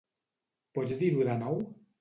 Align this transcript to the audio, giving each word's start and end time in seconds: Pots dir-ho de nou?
Pots 0.79 0.95
dir-ho 1.03 1.29
de 1.31 1.39
nou? 1.47 1.65